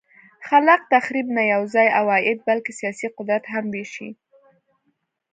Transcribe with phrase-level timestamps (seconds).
[0.47, 4.09] خلاق تخریب نه یوازې عواید بلکه سیاسي قدرت هم وېشه.